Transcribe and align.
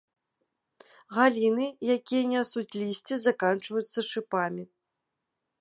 Галіны, 1.17 1.67
якія 1.97 2.23
нясуць 2.33 2.77
лісце, 2.81 3.15
заканчваюцца 3.27 3.99
шыпамі. 4.11 4.63